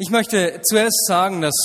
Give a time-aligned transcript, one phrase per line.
[0.00, 1.56] Ich möchte zuerst sagen, dass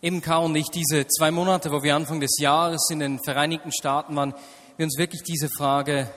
[0.00, 3.72] eben K und ich diese zwei Monate, wo wir Anfang des Jahres in den Vereinigten
[3.72, 4.32] Staaten waren,
[4.76, 6.08] wir uns wirklich diese Frage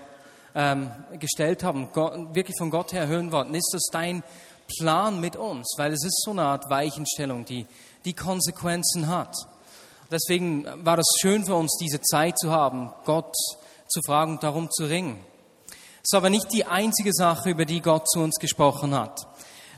[0.53, 4.21] ähm, gestellt haben, Gott, wirklich von Gott her hören wollten, ist das dein
[4.77, 5.73] Plan mit uns?
[5.77, 7.65] Weil es ist so eine Art Weichenstellung, die,
[8.05, 9.35] die Konsequenzen hat.
[10.11, 13.33] Deswegen war es schön für uns, diese Zeit zu haben, Gott
[13.87, 15.19] zu fragen und darum zu ringen.
[16.03, 19.25] Es ist aber nicht die einzige Sache, über die Gott zu uns gesprochen hat.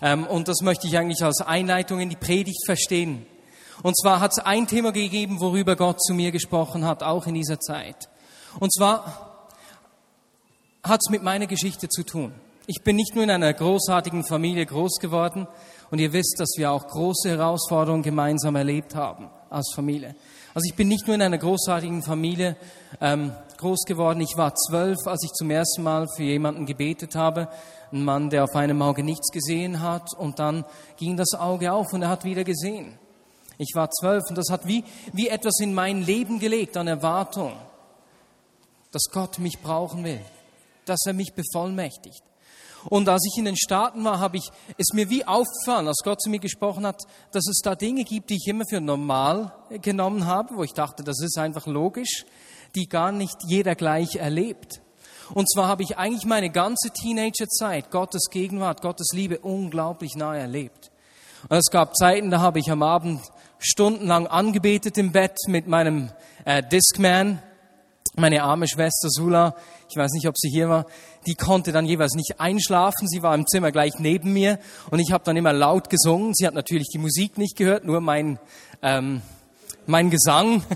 [0.01, 3.25] Ähm, und das möchte ich eigentlich als Einleitung in die Predigt verstehen.
[3.83, 7.33] Und zwar hat es ein Thema gegeben, worüber Gott zu mir gesprochen hat, auch in
[7.33, 8.09] dieser Zeit.
[8.59, 9.47] Und zwar
[10.83, 12.33] hat es mit meiner Geschichte zu tun.
[12.67, 15.47] Ich bin nicht nur in einer großartigen Familie groß geworden
[15.91, 20.15] und ihr wisst, dass wir auch große Herausforderungen gemeinsam erlebt haben als Familie.
[20.55, 22.55] Also ich bin nicht nur in einer großartigen Familie
[22.99, 24.21] ähm, groß geworden.
[24.21, 27.49] Ich war zwölf, als ich zum ersten Mal für jemanden gebetet habe
[27.91, 30.65] ein Mann, der auf einem Auge nichts gesehen hat und dann
[30.97, 32.97] ging das Auge auf und er hat wieder gesehen.
[33.57, 37.53] Ich war zwölf und das hat wie, wie etwas in mein Leben gelegt an Erwartung,
[38.91, 40.19] dass Gott mich brauchen will,
[40.85, 42.21] dass er mich bevollmächtigt.
[42.89, 46.21] Und als ich in den Staaten war, habe ich es mir wie aufgefallen, als Gott
[46.21, 50.25] zu mir gesprochen hat, dass es da Dinge gibt, die ich immer für normal genommen
[50.25, 52.25] habe, wo ich dachte, das ist einfach logisch,
[52.75, 54.81] die gar nicht jeder gleich erlebt.
[55.33, 60.91] Und zwar habe ich eigentlich meine ganze Teenagerzeit Gottes Gegenwart, Gottes Liebe unglaublich nahe erlebt.
[61.49, 63.21] Und es gab Zeiten, da habe ich am Abend
[63.57, 66.11] stundenlang angebetet im Bett mit meinem
[66.43, 67.41] äh, Discman.
[68.17, 69.55] Meine arme Schwester Sula,
[69.89, 70.85] ich weiß nicht, ob sie hier war,
[71.27, 73.09] die konnte dann jeweils nicht einschlafen.
[73.09, 74.57] Sie war im Zimmer gleich neben mir
[74.89, 76.33] und ich habe dann immer laut gesungen.
[76.33, 78.39] Sie hat natürlich die Musik nicht gehört, nur mein,
[78.81, 79.21] ähm,
[79.85, 80.63] mein Gesang.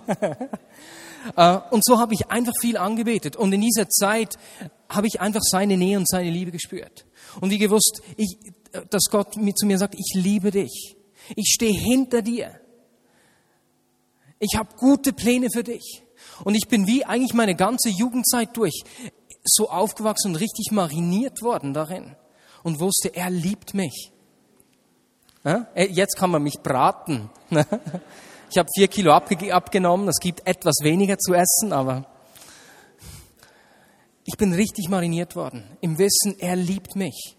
[1.35, 3.35] Äh, und so habe ich einfach viel angebetet.
[3.35, 4.37] Und in dieser Zeit
[4.87, 7.05] habe ich einfach seine Nähe und seine Liebe gespürt.
[7.41, 8.37] Und wie gewusst, ich,
[8.89, 10.95] dass Gott zu mir sagt, ich liebe dich.
[11.35, 12.57] Ich stehe hinter dir.
[14.39, 16.03] Ich habe gute Pläne für dich.
[16.43, 18.83] Und ich bin wie eigentlich meine ganze Jugendzeit durch
[19.43, 22.15] so aufgewachsen und richtig mariniert worden darin.
[22.63, 24.11] Und wusste, er liebt mich.
[25.75, 27.29] Jetzt kann man mich braten.
[28.51, 30.07] Ich habe vier Kilo abgenommen.
[30.07, 32.07] Es gibt etwas weniger zu essen, aber
[34.25, 35.63] ich bin richtig mariniert worden.
[35.81, 37.37] Im Wissen, er liebt mich.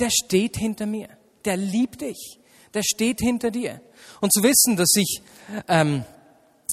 [0.00, 1.08] Der steht hinter mir.
[1.44, 2.40] Der liebt dich.
[2.74, 3.80] Der steht hinter dir.
[4.20, 5.22] Und zu wissen, dass ich
[5.68, 6.04] ähm,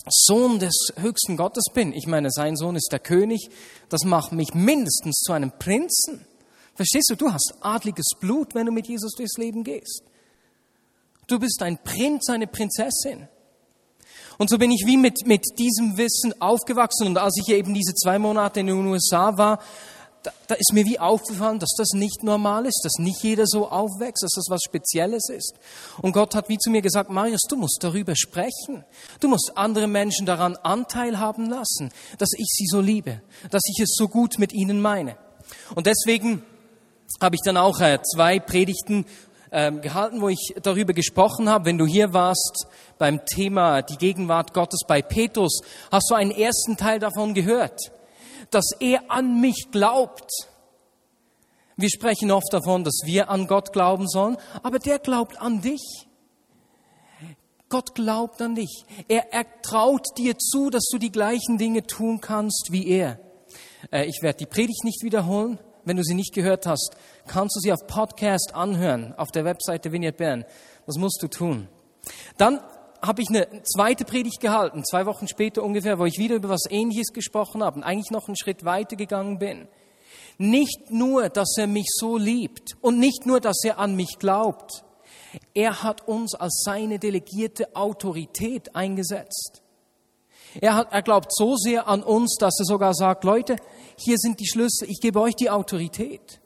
[0.09, 1.93] Sohn des höchsten Gottes bin.
[1.93, 3.49] Ich meine, sein Sohn ist der König.
[3.89, 6.25] Das macht mich mindestens zu einem Prinzen.
[6.75, 7.15] Verstehst du?
[7.15, 10.03] Du hast adliges Blut, wenn du mit Jesus durchs Leben gehst.
[11.27, 13.27] Du bist ein Prinz, eine Prinzessin.
[14.37, 17.07] Und so bin ich wie mit, mit diesem Wissen aufgewachsen.
[17.07, 19.59] Und als ich eben diese zwei Monate in den USA war,
[20.23, 23.69] da, da ist mir wie aufgefallen, dass das nicht normal ist, dass nicht jeder so
[23.69, 25.53] aufwächst, dass das was Spezielles ist.
[26.01, 28.83] Und Gott hat wie zu mir gesagt, Marius, du musst darüber sprechen.
[29.19, 33.81] Du musst andere Menschen daran Anteil haben lassen, dass ich sie so liebe, dass ich
[33.81, 35.17] es so gut mit ihnen meine.
[35.75, 36.43] Und deswegen
[37.21, 39.05] habe ich dann auch äh, zwei Predigten
[39.51, 41.65] ähm, gehalten, wo ich darüber gesprochen habe.
[41.65, 42.67] Wenn du hier warst
[42.97, 45.61] beim Thema die Gegenwart Gottes bei Petrus,
[45.91, 47.79] hast du einen ersten Teil davon gehört,
[48.51, 50.31] dass er an mich glaubt.
[51.75, 56.07] Wir sprechen oft davon, dass wir an Gott glauben sollen, aber der glaubt an dich.
[57.69, 58.85] Gott glaubt an dich.
[59.07, 63.19] Er, er traut dir zu, dass du die gleichen Dinge tun kannst wie er.
[63.91, 65.59] Äh, ich werde die Predigt nicht wiederholen.
[65.83, 66.97] Wenn du sie nicht gehört hast,
[67.27, 70.45] kannst du sie auf Podcast anhören, auf der Webseite Vineyard Bern.
[70.85, 71.69] Das musst du tun.
[72.37, 72.59] Dann
[73.01, 76.65] habe ich eine zweite Predigt gehalten, zwei Wochen später ungefähr, wo ich wieder über was
[76.69, 79.67] Ähnliches gesprochen habe und eigentlich noch einen Schritt weiter gegangen bin.
[80.37, 84.83] Nicht nur, dass er mich so liebt und nicht nur, dass er an mich glaubt.
[85.53, 89.61] Er hat uns als seine delegierte Autorität eingesetzt.
[90.59, 93.57] Er, hat, er glaubt so sehr an uns, dass er sogar sagt, Leute,
[93.97, 96.39] hier sind die Schlüssel, ich gebe euch die Autorität.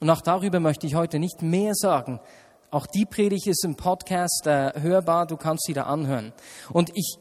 [0.00, 2.20] Und auch darüber möchte ich heute nicht mehr sagen.
[2.70, 6.34] Auch die Predigt ist im Podcast äh, hörbar, du kannst sie da anhören.
[6.70, 7.16] Und ich,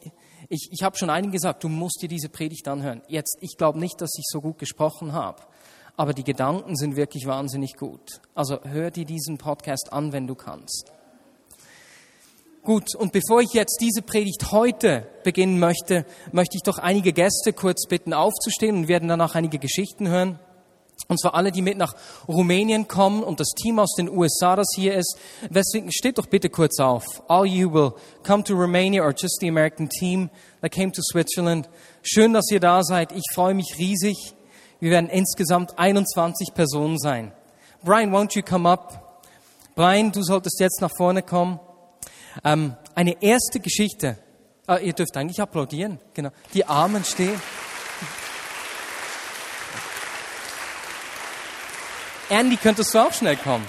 [0.49, 3.01] ich, ich habe schon einigen gesagt, du musst dir diese Predigt anhören.
[3.07, 5.43] Jetzt, ich glaube nicht, dass ich so gut gesprochen habe,
[5.95, 8.19] aber die Gedanken sind wirklich wahnsinnig gut.
[8.35, 10.91] Also hör dir diesen Podcast an, wenn du kannst.
[12.63, 17.53] Gut, und bevor ich jetzt diese Predigt heute beginnen möchte, möchte ich doch einige Gäste
[17.53, 20.39] kurz bitten aufzustehen und werden danach einige Geschichten hören.
[21.07, 21.95] Und zwar alle, die mit nach
[22.27, 25.17] Rumänien kommen und das Team aus den USA, das hier ist.
[25.49, 27.05] Deswegen steht doch bitte kurz auf.
[27.27, 30.29] All you will come to Romania or just the American team
[30.61, 31.69] that came to Switzerland.
[32.01, 33.13] Schön, dass ihr da seid.
[33.13, 34.33] Ich freue mich riesig.
[34.79, 37.31] Wir werden insgesamt 21 Personen sein.
[37.83, 39.21] Brian, won't you come up?
[39.75, 41.59] Brian, du solltest jetzt nach vorne kommen.
[42.43, 44.17] Ähm, eine erste Geschichte.
[44.65, 45.99] Ah, ihr dürft eigentlich applaudieren.
[46.13, 46.31] Genau.
[46.53, 47.39] Die Armen stehen.
[52.29, 53.65] Andy, könntest du auch schnell kommen?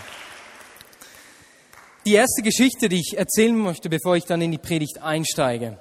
[2.05, 5.79] Die erste Geschichte, die ich erzählen möchte, bevor ich dann in die Predigt einsteige.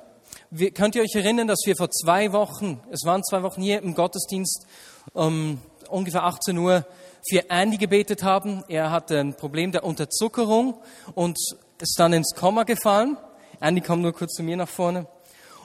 [0.51, 3.81] Wir, könnt ihr euch erinnern, dass wir vor zwei Wochen, es waren zwei Wochen hier
[3.81, 4.67] im Gottesdienst,
[5.13, 5.59] um
[5.89, 6.85] ungefähr 18 Uhr
[7.27, 8.63] für Andy gebetet haben.
[8.67, 10.79] Er hatte ein Problem der Unterzuckerung
[11.15, 11.35] und
[11.81, 13.17] ist dann ins Komma gefallen.
[13.59, 15.07] Andy, komm nur kurz zu mir nach vorne.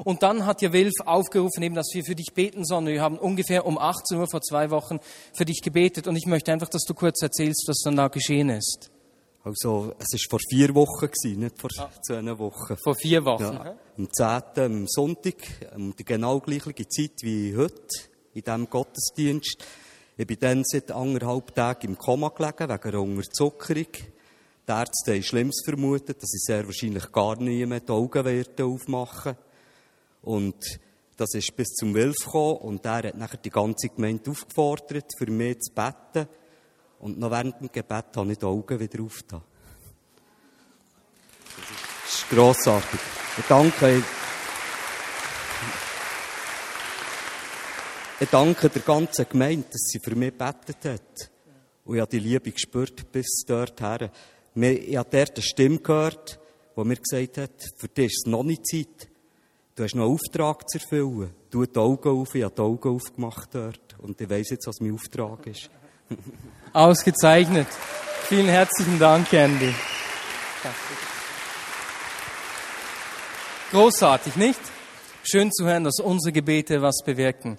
[0.05, 2.87] Und dann hat ja Wilf aufgerufen, eben, dass wir für dich beten sollen.
[2.87, 4.99] Wir haben ungefähr um 18 Uhr vor zwei Wochen
[5.35, 6.06] für dich gebetet.
[6.06, 8.91] Und ich möchte einfach, dass du kurz erzählst, was dann da geschehen ist.
[9.44, 11.91] Also, es war vor vier Wochen, gewesen, nicht vor Ah.
[12.00, 12.77] zehn Wochen.
[12.83, 13.43] Vor vier Wochen.
[13.43, 14.65] Ja, am 10.
[14.65, 15.35] am Sonntag,
[15.75, 17.75] um die genau gleiche Zeit wie heute,
[18.35, 19.56] in diesem Gottesdienst.
[20.17, 23.87] Ich bin dann seit anderthalb Tagen im Koma gelegen, wegen einer Unterzuckerung.
[24.69, 28.65] Die Ärzte haben Schlimmes vermutet, dass ich sehr wahrscheinlich gar nie mehr die Augen werde
[28.65, 29.37] aufmachen
[30.22, 30.80] Und
[31.16, 35.30] das ist bis zum Wilf gekommen und der hat nachher die ganze Gemeinde aufgefordert, für
[35.30, 36.28] mich zu beten.
[36.98, 39.42] Und noch während dem Gebet habe ich die Augen wieder aufgetan.
[42.04, 43.00] Das ist grossartig.
[43.38, 44.02] Ich danke,
[48.20, 51.30] ich danke der ganzen Gemeinde, dass sie für mich gebetet hat.
[51.84, 54.10] Und ich habe die Liebe gespürt bis dorthin.
[54.54, 56.38] Ich habe dort eine Stimme gehört,
[56.76, 59.12] die mir gesagt hat, für dich ist es noch nicht Zeit.
[59.74, 61.30] Du hast noch einen Auftrag zu erfüllen.
[61.50, 63.96] Tu die Augen auf, ich habe die Augen aufgemacht dort.
[63.98, 65.70] Und ich weiss jetzt, was mein Auftrag ist.
[66.74, 67.66] Ausgezeichnet.
[68.24, 69.74] Vielen herzlichen Dank, Andy.
[73.70, 74.60] Großartig, nicht?
[75.22, 77.58] Schön zu hören, dass unsere Gebete was bewirken.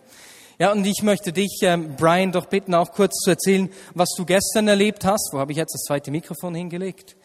[0.60, 4.24] Ja, und ich möchte dich, ähm, Brian, doch bitten, auch kurz zu erzählen, was du
[4.24, 5.32] gestern erlebt hast.
[5.34, 7.16] Wo habe ich jetzt das zweite Mikrofon hingelegt?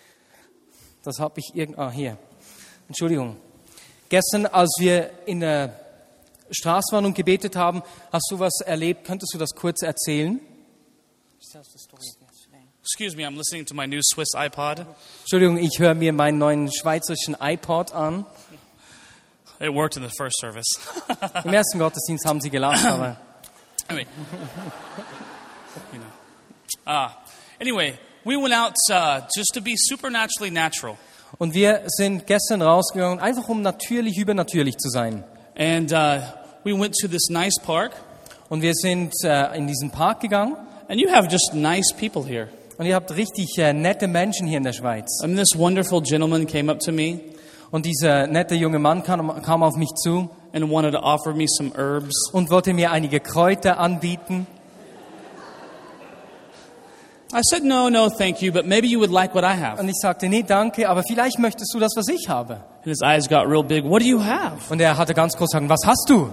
[1.03, 1.79] Das habe ich irgend...
[1.79, 2.17] Ah, hier.
[2.89, 3.37] Entschuldigung.
[4.09, 5.79] Gestern, als wir in der
[6.51, 9.07] Straße waren und gebetet haben, hast du was erlebt.
[9.07, 10.41] Könntest du das kurz erzählen?
[12.83, 14.87] Excuse me, I'm listening to my new Swiss iPod.
[15.21, 18.25] Entschuldigung, ich höre mir meinen neuen schweizerischen iPod an.
[19.61, 20.67] It worked in the first service.
[21.45, 23.19] Im ersten Gottesdienst haben sie gelacht, aber
[23.89, 24.07] anyway,
[25.93, 26.91] you know.
[26.91, 27.11] Uh,
[27.61, 30.97] anyway, we went out uh, just to be supernaturally natural.
[31.39, 35.25] Und wir sind gestern rausgegangen, einfach um natürlich übernatürlich zu sein.
[35.57, 36.21] And uh,
[36.65, 37.93] we went to this nice park.
[38.49, 40.57] Und wir sind äh, in diesen Park gegangen
[40.89, 42.49] And you have just nice people here.
[42.79, 45.07] und ihr habt richtig äh, nette Menschen hier in der Schweiz.
[45.23, 47.21] Mean, this wonderful gentleman came up to me
[47.71, 51.45] Und dieser nette junge Mann kam, kam auf mich zu and wanted to offer me
[51.47, 52.31] some herbs.
[52.33, 54.47] und wollte mir einige Kräuter anbieten.
[57.33, 59.79] I said, no, no, thank you, but maybe you would like what I have.
[59.79, 62.55] Und ich sagte, nee, danke, aber vielleicht möchtest du das, was ich habe.
[62.55, 63.85] And his eyes got real big.
[63.85, 64.71] What do you have?
[64.71, 66.31] Und er hatte ganz groß sagen, was hast du?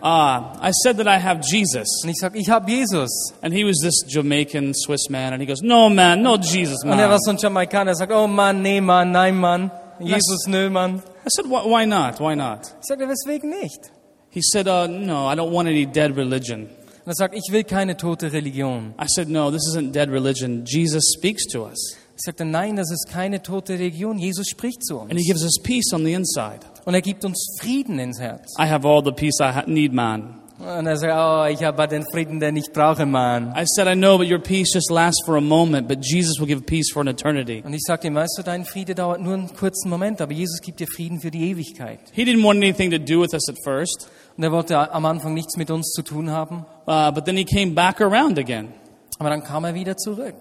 [0.00, 2.02] Ah, I said that I have Jesus.
[2.02, 3.10] Und ich sagte, ich habe Jesus.
[3.42, 6.92] And he was this Jamaican Swiss man, and he goes, no, man, no Jesus, Und
[6.92, 7.18] er war man.
[7.20, 9.70] so ein Jamaikaner, er sagt, oh Mann, nee, Mann, nein, Mann.
[10.00, 11.02] Jesus, nö, Mann.
[11.26, 12.20] I said, why, why not?
[12.20, 12.60] Why not?
[12.80, 13.90] Ich sagte, weswegen nicht?
[14.30, 16.68] He said, uh, no, I don't want any dead religion.
[17.08, 18.92] Und er sagt, ich will keine tote Religion.
[19.00, 20.62] I said, no, this isn't dead religion.
[20.66, 24.18] Jesus speaks to us, Ich sagte, nein, das ist keine tote Religion.
[24.18, 25.10] Jesus spricht zu uns.
[25.10, 26.60] and he gives us peace on the inside.
[26.84, 28.52] Und er gibt uns Frieden ins Herz.
[28.58, 30.34] I have all the peace I need, man.
[30.58, 33.54] Und er sagt, oh, ich habe den Frieden, den ich brauche, Mann.
[33.56, 36.46] I said, I know, but your peace just lasts for a moment, but Jesus will
[36.46, 37.62] give peace for an eternity.
[37.64, 40.60] Und ich sagte ihm, weißt du, dein Friede dauert nur einen kurzen Moment, aber Jesus
[40.60, 42.00] gibt dir Frieden für die Ewigkeit.
[42.12, 45.32] He didn't want anything to do with us at first, Und er wollte am Anfang
[45.32, 46.66] nichts mit uns zu tun haben.
[46.88, 48.72] Uh, but then he came back around again.
[49.18, 50.34] Aber dann kam er wieder zurück.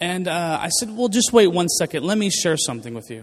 [0.00, 0.30] And uh,
[0.60, 2.04] I said, well, just wait one second.
[2.04, 3.22] Let me share something with you.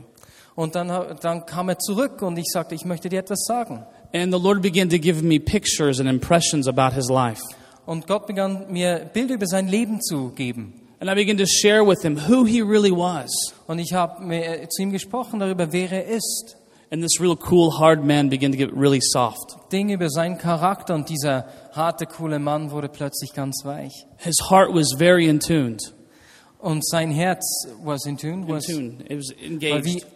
[0.56, 0.88] Und dann,
[1.22, 3.86] dann kam er zurück und ich sagte, ich möchte dir etwas sagen.
[4.14, 7.42] And the Lord began to give me pictures and impressions about his life.
[7.86, 10.74] Und Gott begann mir Bilder über sein Leben zu geben.
[11.00, 13.30] And I began to share with him who he really was.
[13.68, 16.58] Und ich habe mir- zu ihm gesprochen darüber, wer er ist.
[16.92, 19.72] And this real cool, hard man began to get really soft.
[19.72, 23.94] Dinge über seinen Charakter und dieser harte, coole Mann wurde plötzlich ganz weich.
[24.18, 25.94] His heart was very in tuned.
[26.58, 27.44] Und sein Herz
[27.84, 28.98] was in tune, In was, tune.
[29.08, 30.08] It was war wie engaged.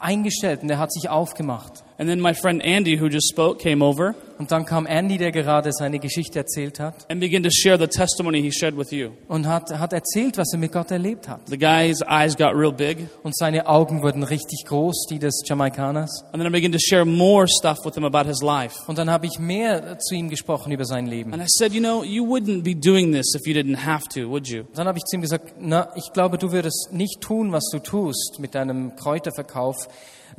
[0.00, 1.84] eingestellt und er hat sich aufgemacht.
[2.00, 5.32] And then my friend Andy, who just spoke, came over Und dann kam Andy, der
[5.32, 9.10] gerade seine Geschichte erzählt hat and began to share the testimony he shared with you.
[9.28, 11.42] und hat, hat erzählt, was er mit Gott erlebt hat.
[11.46, 13.06] The guy's eyes got real big.
[13.22, 16.24] Und seine Augen wurden richtig groß, die des Jamaikaners.
[16.32, 18.76] And then I began to share more stuff with him about his life.
[18.86, 21.34] Und dann habe ich mehr zu ihm gesprochen über sein Leben.
[21.34, 24.30] And I said, you know, you wouldn't be doing this if you didn't have to,
[24.30, 24.62] would you?
[24.74, 27.78] Dann habe ich zu ihm gesagt, na, ich glaube, du würdest nicht tun, was du
[27.78, 29.76] tust mit deinem Kräuterverkauf,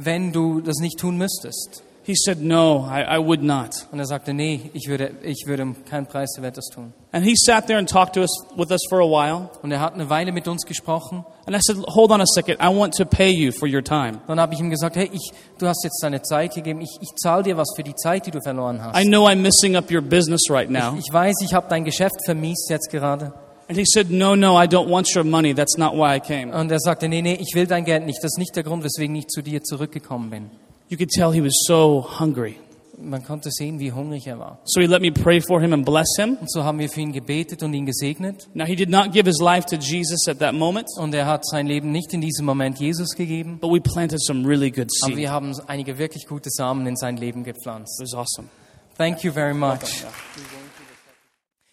[0.05, 1.83] wenn du das nicht tun müsstest.
[2.03, 3.85] He said, no, I, I would not.
[3.91, 6.93] Und er sagte, nee, ich würde, ich würde um keinen Preis der Welt das tun.
[7.11, 9.51] And he sat there and talked to us with us for a while.
[9.61, 11.23] Und er hat eine Weile mit uns gesprochen.
[11.45, 12.59] And I said, hold on a second.
[12.59, 14.19] I want to pay you for your time.
[14.27, 17.09] Dann habe ich ihm gesagt, hey, ich, du hast jetzt deine Zeit gegeben, ich, ich
[17.21, 18.99] zahle dir was für die Zeit, die du verloren hast.
[18.99, 20.95] I know I'm messing up your business right now.
[20.97, 23.31] Ich weiß, ich habe dein Geschäft vermiest jetzt gerade.
[23.71, 25.53] And he said, no, no, I don't want your money.
[25.53, 26.51] That's not why I came.
[26.53, 28.17] Und er sagte, nee, nee, ich will dein Geld nicht.
[28.21, 30.49] Das ist nicht der Grund, weswegen ich zu dir zurückgekommen bin.
[30.89, 32.57] You could tell he was so hungry.
[33.01, 34.59] Man konnte sehen, wie hungrig er war.
[34.65, 36.37] So he let me pray for him and bless him.
[36.41, 38.49] Und so haben wir für ihn gebetet und ihn gesegnet.
[38.53, 41.45] Now, he did not give his life to Jesus at that moment, Und er hat
[41.45, 43.57] sein Leben nicht in diesem Moment Jesus gegeben.
[43.61, 45.15] but we planted some really good Aber seed.
[45.17, 48.01] wir haben einige wirklich gute Samen in sein Leben gepflanzt.
[48.01, 48.49] It was awesome.
[48.97, 50.03] Thank you very much.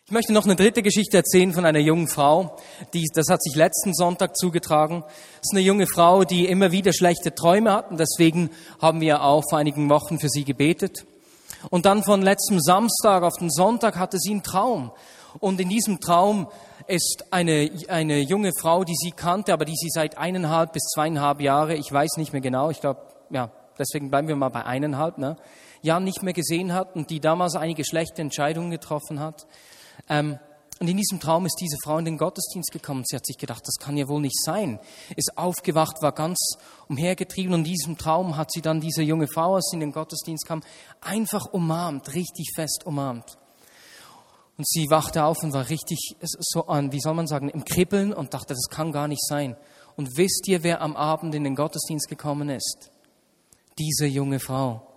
[0.08, 2.56] Ich möchte noch eine dritte Geschichte erzählen von einer jungen Frau.
[2.94, 5.02] Die, das hat sich letzten Sonntag zugetragen.
[5.02, 7.90] Das ist eine junge Frau, die immer wieder schlechte Träume hat.
[7.90, 8.48] Und deswegen
[8.80, 11.04] haben wir auch vor einigen Wochen für sie gebetet.
[11.68, 14.92] Und dann von letztem Samstag auf den Sonntag hatte sie einen Traum.
[15.40, 16.48] Und in diesem Traum
[16.86, 21.42] ist eine, eine junge Frau, die sie kannte, aber die sie seit eineinhalb bis zweieinhalb
[21.42, 25.18] Jahre, ich weiß nicht mehr genau, ich glaube, ja, deswegen bleiben wir mal bei eineinhalb,
[25.18, 25.36] ne,
[25.82, 29.46] Jahren nicht mehr gesehen hat und die damals einige schlechte Entscheidungen getroffen hat.
[30.08, 30.38] Ähm,
[30.80, 33.02] und in diesem Traum ist diese Frau in den Gottesdienst gekommen.
[33.04, 34.78] Sie hat sich gedacht, das kann ja wohl nicht sein.
[35.16, 36.38] Ist aufgewacht, war ganz
[36.88, 39.92] umhergetrieben und in diesem Traum hat sie dann diese junge Frau, als sie in den
[39.92, 40.62] Gottesdienst kam,
[41.00, 43.38] einfach umarmt, richtig fest umarmt.
[44.56, 48.12] Und sie wachte auf und war richtig so an, wie soll man sagen, im Kribbeln
[48.12, 49.56] und dachte, das kann gar nicht sein.
[49.96, 52.90] Und wisst ihr, wer am Abend in den Gottesdienst gekommen ist?
[53.78, 54.87] Diese junge Frau.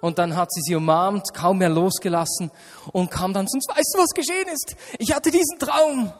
[0.00, 2.50] Und dann hat sie sie umarmt, kaum mehr losgelassen
[2.92, 4.76] und kam dann zu uns, weißt du, was geschehen ist?
[4.98, 6.12] Ich hatte diesen Traum.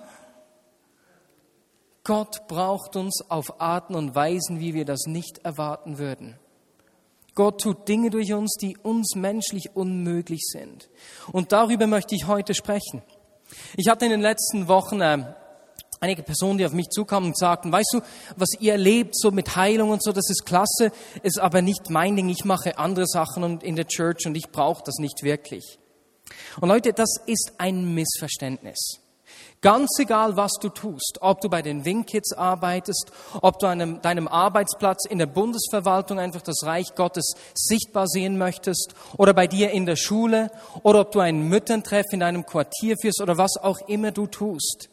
[2.02, 6.38] Gott braucht uns auf Arten und Weisen, wie wir das nicht erwarten würden.
[7.34, 10.88] Gott tut Dinge durch uns, die uns menschlich unmöglich sind.
[11.32, 13.02] Und darüber möchte ich heute sprechen.
[13.76, 15.34] Ich hatte in den letzten Wochen äh,
[16.04, 18.00] einige Personen, die auf mich zukamen und sagten, weißt du,
[18.36, 20.92] was ihr erlebt, so mit Heilung und so, das ist klasse,
[21.22, 22.28] ist aber nicht mein Ding.
[22.28, 25.78] Ich mache andere Sachen und in der Church und ich brauche das nicht wirklich.
[26.60, 29.00] Und Leute, das ist ein Missverständnis.
[29.60, 34.02] Ganz egal, was du tust, ob du bei den Wingkids arbeitest, ob du an einem,
[34.02, 39.70] deinem Arbeitsplatz in der Bundesverwaltung einfach das Reich Gottes sichtbar sehen möchtest, oder bei dir
[39.70, 40.50] in der Schule,
[40.82, 44.90] oder ob du einen Mütterntreff in deinem Quartier führst, oder was auch immer du tust.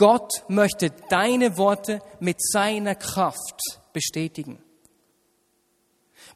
[0.00, 3.60] Gott möchte deine Worte mit seiner Kraft
[3.92, 4.58] bestätigen.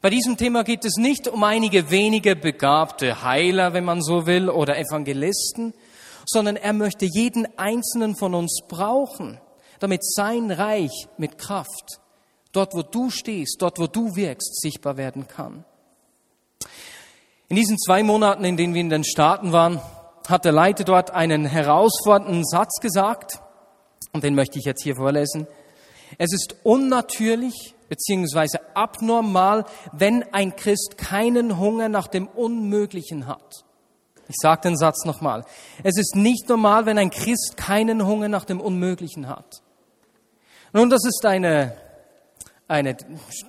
[0.01, 4.51] Bei diesem Thema geht es nicht um einige wenige begabte Heiler, wenn man so will,
[4.51, 5.73] oder Evangelisten,
[6.27, 9.41] sondern er möchte jeden einzelnen von uns brauchen,
[9.79, 12.01] damit sein Reich mit Kraft,
[12.51, 15.65] dort wo du stehst, dort wo du wirkst, sichtbar werden kann.
[17.47, 19.81] In diesen zwei Monaten, in denen wir in den Staaten waren,
[20.27, 23.41] hat der Leiter dort einen herausfordernden Satz gesagt,
[24.15, 25.45] und den möchte ich jetzt hier vorlesen.
[26.17, 33.65] Es ist unnatürlich beziehungsweise abnormal, wenn ein Christ keinen Hunger nach dem Unmöglichen hat.
[34.29, 35.43] Ich sage den Satz nochmal.
[35.83, 39.61] Es ist nicht normal, wenn ein Christ keinen Hunger nach dem Unmöglichen hat.
[40.71, 41.75] Nun, das ist eine,
[42.69, 42.95] eine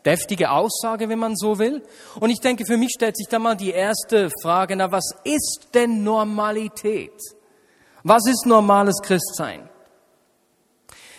[0.05, 1.85] deftige Aussage, wenn man so will.
[2.19, 5.69] Und ich denke, für mich stellt sich da mal die erste Frage, na, was ist
[5.75, 7.15] denn Normalität?
[8.03, 9.69] Was ist normales Christsein?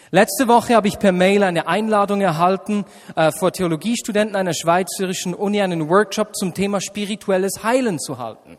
[0.10, 2.86] Letzte Woche habe ich per Mail eine Einladung erhalten,
[3.18, 8.58] äh, vor Theologiestudenten einer schweizerischen Uni einen Workshop zum Thema spirituelles Heilen zu halten.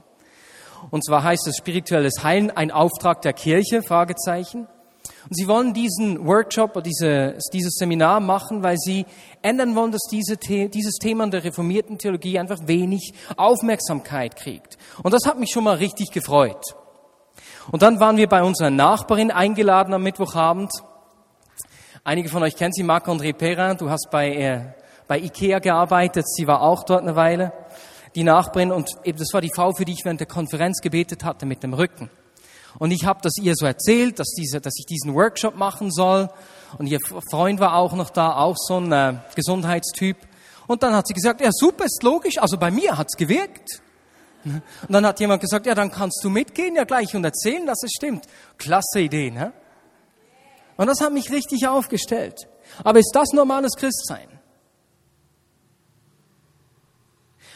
[0.91, 4.67] Und zwar heißt es spirituelles Heilen ein Auftrag der Kirche, Fragezeichen.
[5.29, 9.07] Und sie wollen diesen Workshop oder diese, dieses Seminar machen, weil sie
[9.41, 14.77] ändern wollen, dass diese, dieses Thema in der reformierten Theologie einfach wenig Aufmerksamkeit kriegt.
[15.03, 16.63] Und das hat mich schon mal richtig gefreut.
[17.71, 20.71] Und dann waren wir bei unserer Nachbarin eingeladen am Mittwochabend.
[22.09, 23.77] Einige von euch kennen sie, Marc-André Perrin.
[23.77, 24.61] Du hast bei, äh,
[25.07, 26.27] bei Ikea gearbeitet.
[26.27, 27.53] Sie war auch dort eine Weile
[28.15, 31.23] die Nachbarin und eben das war die Frau, für die ich während der Konferenz gebetet
[31.23, 32.09] hatte mit dem Rücken.
[32.79, 36.31] Und ich habe das ihr so erzählt, dass, diese, dass ich diesen Workshop machen soll.
[36.79, 36.99] Und ihr
[37.31, 40.17] Freund war auch noch da, auch so ein äh, Gesundheitstyp.
[40.67, 43.83] Und dann hat sie gesagt, ja super, ist logisch, also bei mir hat's gewirkt.
[44.45, 47.83] Und dann hat jemand gesagt, ja, dann kannst du mitgehen ja gleich und erzählen, dass
[47.83, 48.25] es stimmt.
[48.57, 49.53] Klasse Idee, ne?
[50.79, 52.49] Und das hat mich richtig aufgestellt.
[52.85, 54.29] Aber ist das normales Christsein?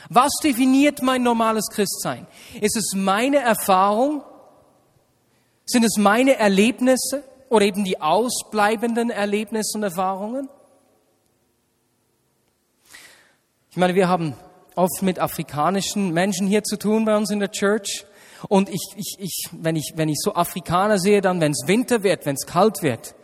[0.09, 2.26] Was definiert mein normales Christsein?
[2.61, 4.23] Ist es meine Erfahrung?
[5.64, 10.49] Sind es meine Erlebnisse oder eben die ausbleibenden Erlebnisse und Erfahrungen?
[13.71, 14.35] Ich meine, wir haben
[14.75, 18.05] oft mit afrikanischen Menschen hier zu tun bei uns in der Church.
[18.49, 22.02] Und ich, ich, ich, wenn, ich, wenn ich so Afrikaner sehe, dann, wenn es Winter
[22.02, 23.14] wird, wenn es kalt wird,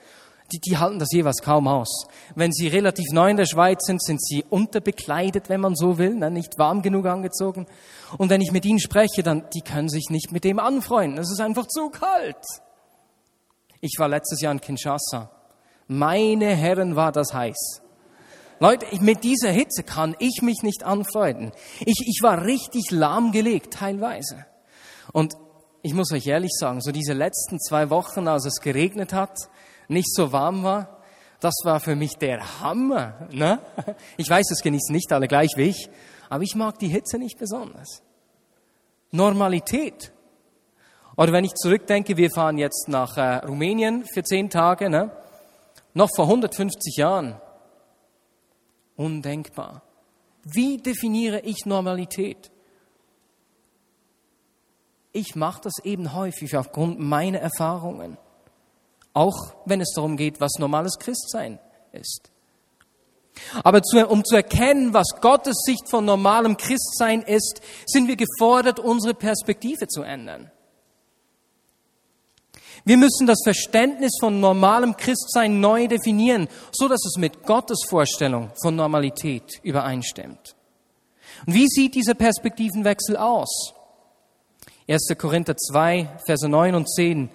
[0.52, 2.06] die, die halten das jeweils kaum aus.
[2.34, 6.14] Wenn sie relativ neu in der Schweiz sind, sind sie unterbekleidet, wenn man so will,
[6.14, 7.66] ne, nicht warm genug angezogen.
[8.16, 11.18] Und wenn ich mit ihnen spreche, dann, die können sich nicht mit dem anfreunden.
[11.18, 12.36] Es ist einfach zu kalt.
[13.80, 15.30] Ich war letztes Jahr in Kinshasa.
[15.86, 17.82] Meine Herren, war das heiß.
[18.60, 21.52] Leute, mit dieser Hitze kann ich mich nicht anfreunden.
[21.80, 24.46] Ich, ich war richtig lahmgelegt, teilweise.
[25.12, 25.36] Und
[25.82, 29.36] ich muss euch ehrlich sagen, so diese letzten zwei Wochen, als es geregnet hat,
[29.88, 30.98] nicht so warm war,
[31.40, 33.28] das war für mich der Hammer.
[33.30, 33.60] Ne?
[34.16, 35.88] Ich weiß, es genießen nicht alle gleich wie ich,
[36.28, 38.02] aber ich mag die Hitze nicht besonders.
[39.12, 40.12] Normalität.
[41.16, 45.10] Oder wenn ich zurückdenke, wir fahren jetzt nach äh, Rumänien für zehn Tage, ne?
[45.94, 47.40] noch vor 150 Jahren
[48.96, 49.82] Undenkbar.
[50.42, 52.50] Wie definiere ich Normalität?
[55.12, 58.18] Ich mache das eben häufig aufgrund meiner Erfahrungen.
[59.14, 61.58] Auch wenn es darum geht, was normales Christsein
[61.92, 62.30] ist.
[63.62, 68.80] Aber zu, um zu erkennen, was Gottes Sicht von normalem Christsein ist, sind wir gefordert,
[68.80, 70.50] unsere Perspektive zu ändern.
[72.84, 78.50] Wir müssen das Verständnis von normalem Christsein neu definieren, so dass es mit Gottes Vorstellung
[78.62, 80.56] von Normalität übereinstimmt.
[81.46, 83.74] Und wie sieht dieser Perspektivenwechsel aus?
[84.88, 85.18] 1.
[85.18, 87.30] Korinther 2, Verse 9 und 10.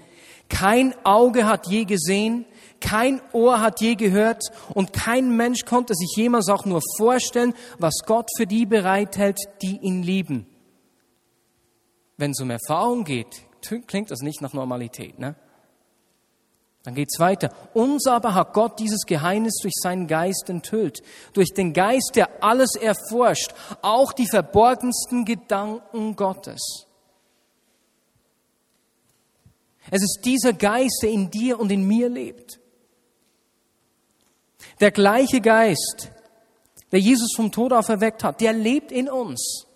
[0.50, 2.46] Kein Auge hat je gesehen,
[2.80, 4.44] kein Ohr hat je gehört
[4.74, 9.78] und kein Mensch konnte sich jemals auch nur vorstellen, was Gott für die bereithält, die
[9.82, 10.48] ihn lieben.
[12.18, 13.44] Wenn es um Erfahrung geht,
[13.88, 15.36] klingt das nicht nach Normalität, ne?
[16.84, 17.50] Dann geht's weiter.
[17.74, 21.02] Uns aber hat Gott dieses Geheimnis durch seinen Geist enthüllt.
[21.32, 26.88] Durch den Geist, der alles erforscht, auch die verborgensten Gedanken Gottes.
[29.92, 32.60] Es ist dieser Geist, der in dir und in mir lebt.
[34.80, 36.12] Der gleiche Geist,
[36.92, 39.68] der Jesus vom Tod auferweckt hat, der lebt in uns.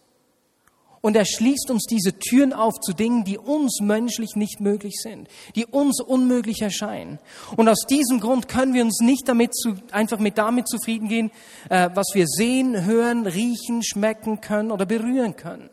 [1.02, 5.30] Und er schließt uns diese Türen auf zu Dingen, die uns menschlich nicht möglich sind,
[5.56, 7.20] die uns unmöglich erscheinen.
[7.56, 11.32] Und aus diesem Grund können wir uns nicht damit zu, einfach mit damit zufrieden gehen,
[11.70, 15.70] äh, was wir sehen, hören, riechen, schmecken können oder berühren können.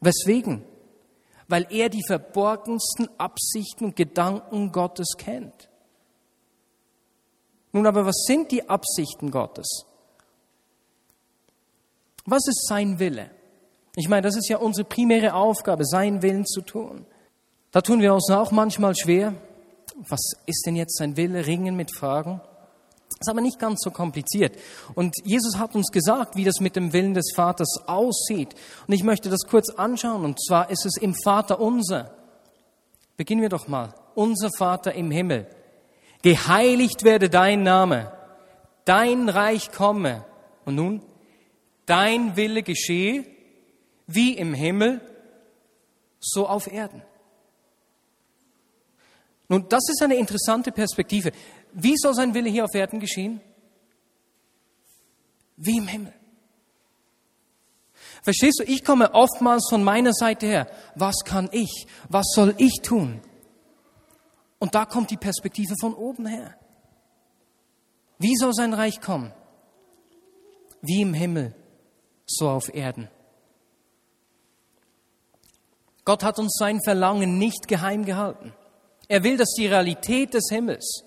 [0.00, 0.64] Weswegen?
[1.48, 5.68] Weil er die verborgensten Absichten und Gedanken Gottes kennt.
[7.72, 9.86] Nun aber, was sind die Absichten Gottes?
[12.24, 13.30] Was ist sein Wille?
[13.96, 17.06] Ich meine, das ist ja unsere primäre Aufgabe, seinen Willen zu tun.
[17.72, 19.34] Da tun wir uns auch manchmal schwer.
[20.08, 21.46] Was ist denn jetzt sein Wille?
[21.46, 22.40] Ringen mit Fragen.
[23.22, 24.58] Ist aber nicht ganz so kompliziert.
[24.94, 28.54] Und Jesus hat uns gesagt, wie das mit dem Willen des Vaters aussieht.
[28.88, 30.24] Und ich möchte das kurz anschauen.
[30.24, 32.12] Und zwar ist es im Vater unser.
[33.16, 33.94] Beginnen wir doch mal.
[34.16, 35.46] Unser Vater im Himmel.
[36.22, 38.10] Geheiligt werde dein Name.
[38.84, 40.24] Dein Reich komme.
[40.64, 41.00] Und nun,
[41.86, 43.24] dein Wille geschehe,
[44.08, 45.00] wie im Himmel,
[46.18, 47.02] so auf Erden.
[49.48, 51.30] Nun, das ist eine interessante Perspektive.
[51.72, 53.40] Wie soll sein Wille hier auf Erden geschehen?
[55.56, 56.12] Wie im Himmel.
[58.22, 60.68] Verstehst du, ich komme oftmals von meiner Seite her.
[60.94, 61.86] Was kann ich?
[62.08, 63.20] Was soll ich tun?
[64.58, 66.54] Und da kommt die Perspektive von oben her.
[68.18, 69.32] Wie soll sein Reich kommen?
[70.80, 71.54] Wie im Himmel,
[72.26, 73.08] so auf Erden.
[76.04, 78.52] Gott hat uns sein Verlangen nicht geheim gehalten.
[79.08, 81.04] Er will, dass die Realität des Himmels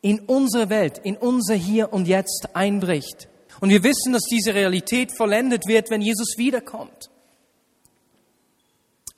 [0.00, 3.28] in unsere Welt, in unser Hier und Jetzt einbricht.
[3.60, 7.10] Und wir wissen, dass diese Realität vollendet wird, wenn Jesus wiederkommt.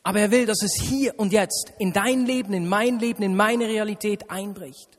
[0.03, 3.37] Aber er will, dass es hier und jetzt in dein Leben, in mein Leben, in
[3.37, 4.99] meine Realität einbricht.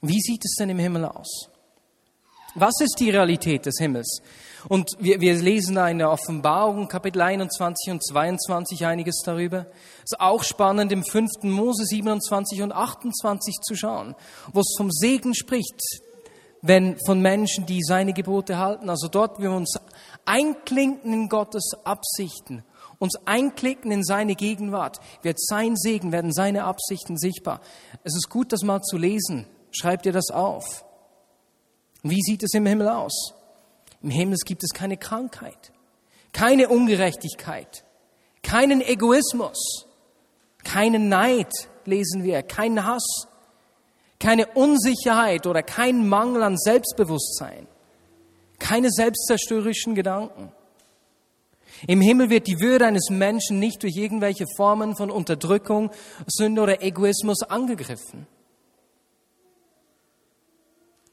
[0.00, 1.50] Wie sieht es denn im Himmel aus?
[2.56, 4.22] Was ist die Realität des Himmels?
[4.68, 9.66] Und wir, wir lesen da in der Offenbarung, Kapitel 21 und 22 einiges darüber.
[10.04, 11.42] Es ist auch spannend, im 5.
[11.42, 14.14] Mose 27 und 28 zu schauen,
[14.52, 15.80] wo es vom Segen spricht,
[16.62, 18.88] wenn von Menschen, die seine Gebote halten.
[18.88, 19.74] Also dort, wo wir uns
[20.24, 22.62] einklinken in Gottes Absichten,
[23.00, 27.60] uns einklinken in seine Gegenwart, wird sein Segen, werden seine Absichten sichtbar.
[28.04, 29.46] Es ist gut, das mal zu lesen.
[29.72, 30.83] Schreib dir das auf.
[32.04, 33.32] Wie sieht es im Himmel aus?
[34.02, 35.72] Im Himmel gibt es keine Krankheit,
[36.32, 37.82] keine Ungerechtigkeit,
[38.42, 39.86] keinen Egoismus,
[40.62, 41.50] keinen Neid,
[41.86, 43.26] lesen wir, keinen Hass,
[44.20, 47.66] keine Unsicherheit oder kein Mangel an Selbstbewusstsein,
[48.58, 50.52] keine selbstzerstörerischen Gedanken.
[51.86, 55.90] Im Himmel wird die Würde eines Menschen nicht durch irgendwelche Formen von Unterdrückung,
[56.26, 58.26] Sünde oder Egoismus angegriffen.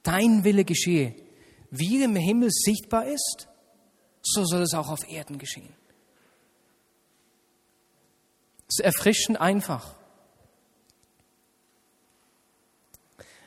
[0.04, 1.16] Dein Wille geschehe,
[1.70, 3.48] wie im Himmel sichtbar ist,
[4.22, 5.74] so soll es auch auf Erden geschehen.
[8.68, 9.96] Es ist erfrischend einfach.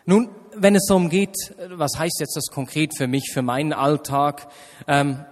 [0.06, 1.34] Nun, wenn es darum geht,
[1.70, 4.48] was heißt jetzt das konkret für mich, für meinen Alltag,
[4.86, 5.24] ähm,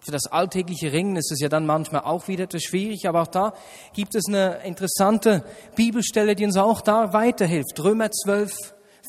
[0.00, 3.28] für das alltägliche Ringen ist es ja dann manchmal auch wieder etwas schwierig, aber auch
[3.28, 3.52] da
[3.92, 5.44] gibt es eine interessante
[5.76, 7.78] Bibelstelle, die uns auch da weiterhilft.
[7.84, 8.54] Römer 12,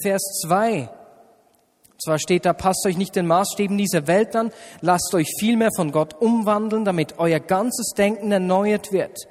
[0.01, 0.89] Vers 2.
[2.01, 5.91] Zwar steht da, passt euch nicht den Maßstäben dieser Welt an, lasst euch vielmehr von
[5.91, 9.27] Gott umwandeln, damit euer ganzes Denken erneuert wird.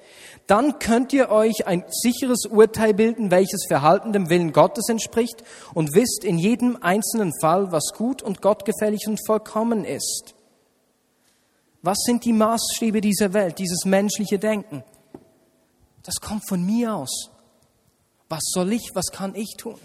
[0.47, 5.95] Dann könnt ihr euch ein sicheres Urteil bilden, welches Verhalten dem Willen Gottes entspricht und
[5.95, 10.35] wisst in jedem einzelnen Fall, was gut und gottgefällig und vollkommen ist.
[11.81, 14.85] Was sind die Maßstäbe dieser Welt, dieses menschliche Denken?
[16.03, 17.31] Das kommt von mir aus.
[18.29, 19.79] Was soll ich, was kann ich tun?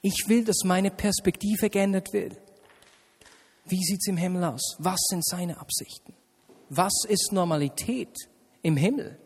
[0.00, 2.36] Ich will, dass meine Perspektive geändert wird.
[3.66, 4.76] Wie sieht es im Himmel aus?
[4.78, 6.14] Was sind seine Absichten?
[6.70, 8.16] Was ist Normalität
[8.62, 9.18] im Himmel?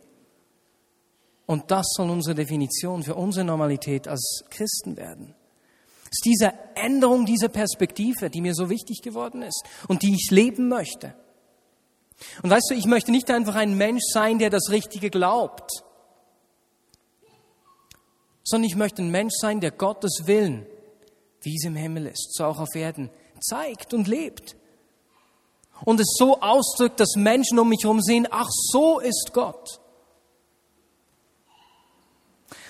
[1.47, 5.35] Und das soll unsere Definition für unsere Normalität als Christen werden.
[6.05, 10.31] Es ist diese Änderung dieser Perspektive, die mir so wichtig geworden ist und die ich
[10.31, 11.15] leben möchte.
[12.43, 15.71] Und weißt du, ich möchte nicht einfach ein Mensch sein, der das Richtige glaubt,
[18.45, 20.67] sondern ich möchte ein Mensch sein, der Gottes Willen,
[21.43, 24.57] wie es im Himmel ist, so auch auf Erden, zeigt und lebt.
[25.85, 29.81] Und es so ausdrückt, dass Menschen um mich herum sehen, ach, so ist Gott.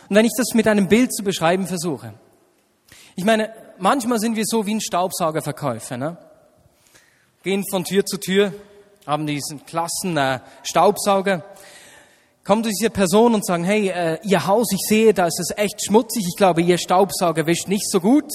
[0.08, 2.14] Und wenn ich das mit einem Bild zu beschreiben versuche,
[3.14, 6.16] ich meine, manchmal sind wir so wie ein Staubsaugerverkäufer, ne?
[7.42, 8.54] gehen von Tür zu Tür,
[9.06, 11.44] haben diesen klassen äh, Staubsauger,
[12.44, 15.56] kommen zu dieser Person und sagen, hey, äh, Ihr Haus, ich sehe, da ist es
[15.56, 18.30] echt schmutzig, ich glaube, Ihr Staubsauger wischt nicht so gut.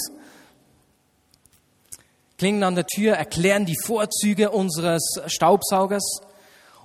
[2.37, 6.21] Klingen an der Tür, erklären die Vorzüge unseres Staubsaugers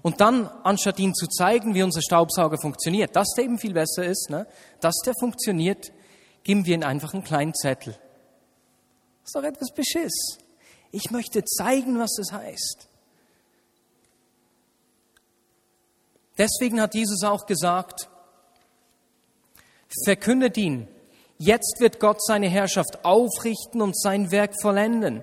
[0.02, 4.04] und dann, anstatt ihnen zu zeigen, wie unser Staubsauger funktioniert, dass der eben viel besser
[4.04, 4.46] ist, ne,
[4.80, 5.92] dass der funktioniert,
[6.42, 7.92] geben wir ihnen einfach einen kleinen Zettel.
[9.22, 10.38] Das ist doch etwas Beschiss.
[10.90, 12.88] Ich möchte zeigen, was das heißt.
[16.42, 18.08] Deswegen hat Jesus auch gesagt,
[20.04, 20.88] verkündet ihn,
[21.38, 25.22] jetzt wird Gott seine Herrschaft aufrichten und sein Werk vollenden.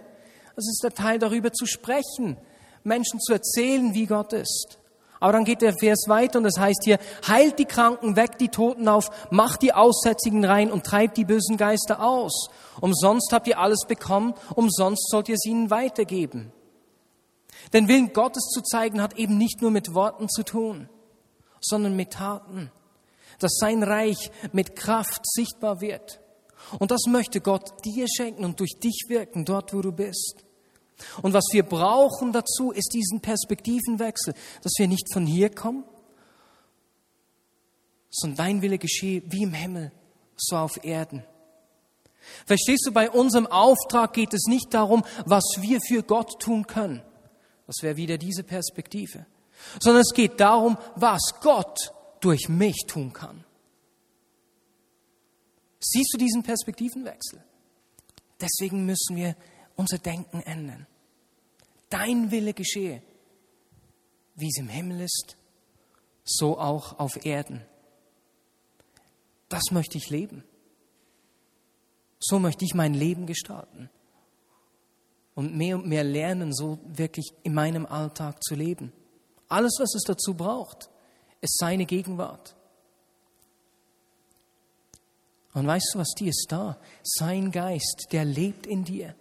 [0.55, 2.38] Das ist der Teil darüber zu sprechen,
[2.86, 4.79] Menschen zu erzählen, wie Gott ist.
[5.19, 8.47] Aber dann geht der Vers weiter und das heißt hier, heilt die Kranken, weckt die
[8.47, 12.47] Toten auf, macht die Aussätzigen rein und treibt die bösen Geister aus.
[12.79, 16.53] Umsonst habt ihr alles bekommen, umsonst sollt ihr es ihnen weitergeben.
[17.73, 20.88] Den Willen Gottes zu zeigen hat eben nicht nur mit Worten zu tun
[21.62, 22.72] sondern mit Taten,
[23.39, 26.19] dass sein Reich mit Kraft sichtbar wird.
[26.78, 30.43] Und das möchte Gott dir schenken und durch dich wirken, dort wo du bist.
[31.22, 35.86] Und was wir brauchen dazu, ist diesen Perspektivenwechsel, dass wir nicht von hier kommen,
[38.10, 39.91] sondern dein Wille geschehe wie im Himmel,
[40.36, 41.24] so auf Erden.
[42.45, 47.02] Verstehst du, bei unserem Auftrag geht es nicht darum, was wir für Gott tun können.
[47.65, 49.26] Das wäre wieder diese Perspektive
[49.80, 53.43] sondern es geht darum, was Gott durch mich tun kann.
[55.80, 57.43] Siehst du diesen Perspektivenwechsel?
[58.39, 59.36] Deswegen müssen wir
[59.76, 60.88] unser Denken ändern.
[61.89, 63.02] Dein Wille geschehe,
[64.36, 65.38] wie es im Himmel ist,
[66.24, 67.65] so auch auf Erden.
[69.48, 70.43] Das möchte ich leben.
[72.19, 73.89] So möchte ich mein Leben gestalten.
[75.34, 78.91] Und mehr und mehr lernen, so wirklich in meinem Alltag zu leben.
[79.49, 80.89] Alles, was es dazu braucht,
[81.41, 82.55] ist seine Gegenwart.
[85.53, 86.79] Und weißt du was, die ist da.
[87.03, 89.15] Sein Geist, der lebt in dir.